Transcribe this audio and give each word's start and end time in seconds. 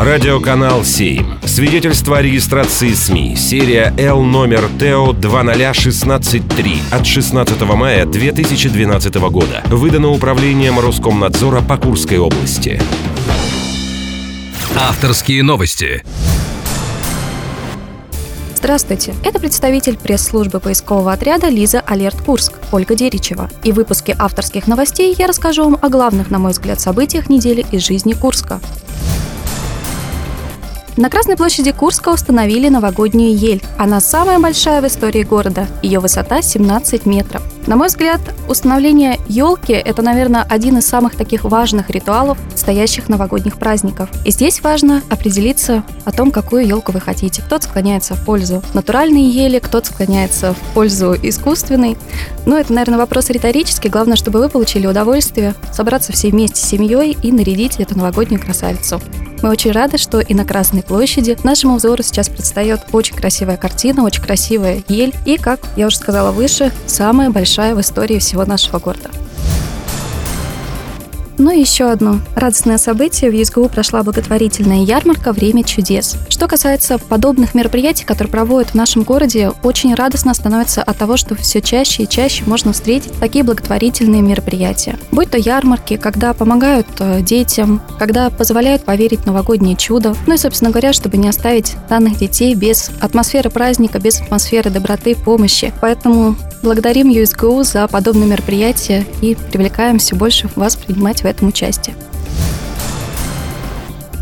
Радиоканал 0.00 0.84
7. 0.84 1.40
Свидетельство 1.44 2.18
о 2.18 2.22
регистрации 2.22 2.92
СМИ. 2.92 3.34
Серия 3.34 3.92
Л 3.98 4.22
номер 4.22 4.68
ТО 4.78 5.12
20163 5.12 6.82
от 6.92 7.04
16 7.04 7.60
мая 7.62 8.06
2012 8.06 9.14
года. 9.16 9.60
Выдано 9.66 10.10
управлением 10.10 10.78
Роскомнадзора 10.78 11.62
по 11.62 11.76
Курской 11.78 12.18
области. 12.18 12.80
Авторские 14.76 15.42
новости. 15.42 16.04
Здравствуйте, 18.54 19.14
это 19.24 19.40
представитель 19.40 19.96
пресс-службы 19.96 20.60
поискового 20.60 21.12
отряда 21.12 21.48
«Лиза 21.48 21.80
Алерт 21.80 22.22
Курск» 22.22 22.52
Ольга 22.70 22.94
Деричева. 22.94 23.50
И 23.64 23.72
в 23.72 23.74
выпуске 23.74 24.14
авторских 24.16 24.68
новостей 24.68 25.12
я 25.18 25.26
расскажу 25.26 25.64
вам 25.64 25.78
о 25.82 25.88
главных, 25.88 26.30
на 26.30 26.38
мой 26.38 26.52
взгляд, 26.52 26.80
событиях 26.80 27.28
недели 27.28 27.66
из 27.72 27.84
жизни 27.84 28.12
Курска. 28.12 28.60
На 30.98 31.10
Красной 31.10 31.36
площади 31.36 31.70
Курска 31.70 32.08
установили 32.08 32.68
новогоднюю 32.68 33.32
ель. 33.32 33.62
Она 33.78 34.00
самая 34.00 34.40
большая 34.40 34.82
в 34.82 34.86
истории 34.88 35.22
города. 35.22 35.68
Ее 35.80 36.00
высота 36.00 36.42
17 36.42 37.06
метров. 37.06 37.40
На 37.68 37.76
мой 37.76 37.86
взгляд, 37.86 38.20
установление 38.48 39.20
елки– 39.28 39.72
это, 39.74 40.02
наверное, 40.02 40.42
один 40.42 40.78
из 40.78 40.88
самых 40.88 41.14
таких 41.14 41.44
важных 41.44 41.88
ритуалов 41.90 42.36
стоящих 42.56 43.08
новогодних 43.08 43.58
праздников. 43.58 44.10
И 44.24 44.32
здесь 44.32 44.60
важно 44.60 45.00
определиться 45.08 45.84
о 46.04 46.10
том, 46.10 46.32
какую 46.32 46.66
елку 46.66 46.90
вы 46.90 47.00
хотите. 47.00 47.42
Кто-то 47.42 47.66
склоняется 47.66 48.14
в 48.14 48.24
пользу 48.24 48.64
натуральной 48.74 49.22
ели, 49.22 49.60
кто-то 49.60 49.86
склоняется 49.86 50.54
в 50.54 50.74
пользу 50.74 51.14
искусственной. 51.22 51.96
Но 52.44 52.58
это, 52.58 52.72
наверное, 52.72 52.98
вопрос 52.98 53.30
риторический. 53.30 53.88
Главное, 53.88 54.16
чтобы 54.16 54.40
вы 54.40 54.48
получили 54.48 54.88
удовольствие 54.88 55.54
собраться 55.72 56.10
все 56.10 56.30
вместе 56.30 56.60
с 56.60 56.68
семьей 56.68 57.16
и 57.22 57.30
нарядить 57.30 57.76
эту 57.78 57.96
новогоднюю 57.96 58.42
красавицу. 58.42 59.00
Мы 59.42 59.50
очень 59.50 59.72
рады, 59.72 59.98
что 59.98 60.20
и 60.20 60.34
на 60.34 60.44
Красной 60.44 60.82
площади 60.82 61.36
нашему 61.44 61.76
взору 61.76 62.02
сейчас 62.02 62.28
предстает 62.28 62.80
очень 62.92 63.14
красивая 63.14 63.56
картина, 63.56 64.02
очень 64.02 64.22
красивая 64.22 64.82
ель 64.88 65.14
и, 65.24 65.36
как 65.36 65.60
я 65.76 65.86
уже 65.86 65.96
сказала 65.96 66.32
выше, 66.32 66.72
самая 66.86 67.30
большая 67.30 67.74
в 67.74 67.80
истории 67.80 68.18
всего 68.18 68.44
нашего 68.44 68.78
города. 68.78 69.10
Ну 71.38 71.52
и 71.52 71.60
еще 71.60 71.84
одно 71.90 72.18
радостное 72.34 72.78
событие. 72.78 73.30
В 73.30 73.34
ЕСГУ 73.34 73.68
прошла 73.68 74.02
благотворительная 74.02 74.82
ярмарка 74.82 75.32
«Время 75.32 75.62
чудес». 75.62 76.16
Что 76.28 76.48
касается 76.48 76.98
подобных 76.98 77.54
мероприятий, 77.54 78.04
которые 78.04 78.32
проводят 78.32 78.70
в 78.70 78.74
нашем 78.74 79.04
городе, 79.04 79.52
очень 79.62 79.94
радостно 79.94 80.34
становится 80.34 80.82
от 80.82 80.98
того, 80.98 81.16
что 81.16 81.36
все 81.36 81.60
чаще 81.60 82.02
и 82.02 82.08
чаще 82.08 82.42
можно 82.46 82.72
встретить 82.72 83.12
такие 83.20 83.44
благотворительные 83.44 84.20
мероприятия. 84.20 84.98
Будь 85.12 85.30
то 85.30 85.38
ярмарки, 85.38 85.96
когда 85.96 86.34
помогают 86.34 86.88
э, 86.98 87.20
детям, 87.20 87.80
когда 88.00 88.30
позволяют 88.30 88.84
поверить 88.84 89.20
в 89.20 89.26
новогоднее 89.26 89.76
чудо. 89.76 90.16
Ну 90.26 90.34
и, 90.34 90.38
собственно 90.38 90.72
говоря, 90.72 90.92
чтобы 90.92 91.18
не 91.18 91.28
оставить 91.28 91.76
данных 91.88 92.18
детей 92.18 92.56
без 92.56 92.90
атмосферы 93.00 93.48
праздника, 93.48 94.00
без 94.00 94.20
атмосферы 94.20 94.70
доброты, 94.70 95.14
помощи. 95.14 95.72
Поэтому 95.80 96.34
благодарим 96.62 97.10
USGO 97.10 97.62
за 97.64 97.86
подобные 97.88 98.28
мероприятия 98.28 99.06
и 99.20 99.36
привлекаем 99.52 99.98
все 99.98 100.16
больше 100.16 100.48
вас 100.56 100.76
принимать 100.76 101.22
в 101.22 101.27
этом 101.28 101.48
участие. 101.48 101.94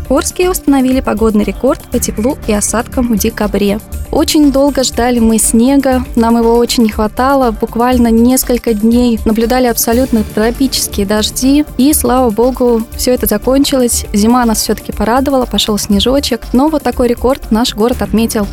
Орские 0.09 0.49
установили 0.49 1.01
погодный 1.01 1.43
рекорд 1.43 1.81
по 1.91 1.99
теплу 1.99 2.37
и 2.47 2.53
осадкам 2.53 3.09
в 3.09 3.17
декабре. 3.17 3.79
Очень 4.09 4.53
долго 4.53 4.83
ждали 4.83 5.19
мы 5.19 5.37
снега, 5.37 6.05
нам 6.15 6.37
его 6.37 6.55
очень 6.55 6.83
не 6.83 6.89
хватало, 6.89 7.51
буквально 7.51 8.07
несколько 8.07 8.73
дней 8.73 9.19
наблюдали 9.25 9.67
абсолютно 9.67 10.23
тропические 10.23 11.05
дожди, 11.05 11.65
и, 11.77 11.91
слава 11.91 12.29
богу, 12.29 12.83
все 12.95 13.13
это 13.13 13.25
закончилось, 13.25 14.05
зима 14.13 14.45
нас 14.45 14.61
все-таки 14.61 14.93
порадовала, 14.93 15.45
пошел 15.45 15.77
снежочек, 15.77 16.41
но 16.53 16.69
вот 16.69 16.83
такой 16.83 17.09
рекорд 17.09 17.51
наш 17.51 17.75
город 17.75 18.01
отметил 18.01 18.47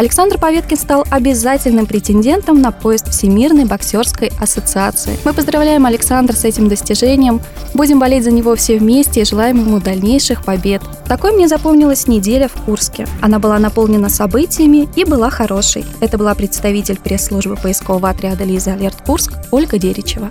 Александр 0.00 0.38
Поветкин 0.38 0.78
стал 0.78 1.04
обязательным 1.10 1.84
претендентом 1.84 2.62
на 2.62 2.72
поезд 2.72 3.10
Всемирной 3.10 3.66
боксерской 3.66 4.32
ассоциации. 4.40 5.18
Мы 5.26 5.34
поздравляем 5.34 5.84
Александра 5.84 6.34
с 6.34 6.46
этим 6.46 6.70
достижением, 6.70 7.42
будем 7.74 7.98
болеть 7.98 8.24
за 8.24 8.30
него 8.30 8.56
все 8.56 8.78
вместе 8.78 9.20
и 9.20 9.24
желаем 9.26 9.58
ему 9.58 9.78
дальнейших 9.78 10.42
побед. 10.42 10.80
Такой 11.06 11.32
мне 11.32 11.48
запомнилась 11.48 12.08
неделя 12.08 12.48
в 12.48 12.54
Курске. 12.62 13.06
Она 13.20 13.38
была 13.38 13.58
наполнена 13.58 14.08
событиями 14.08 14.88
и 14.96 15.04
была 15.04 15.28
хорошей. 15.28 15.84
Это 16.00 16.16
была 16.16 16.34
представитель 16.34 16.98
пресс-службы 16.98 17.56
поискового 17.56 18.08
отряда 18.08 18.44
Лиза 18.44 18.72
Алерт 18.72 19.02
Курск 19.02 19.34
Ольга 19.50 19.76
Деричева. 19.76 20.30